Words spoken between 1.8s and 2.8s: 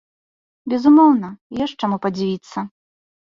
чаму падзівіцца.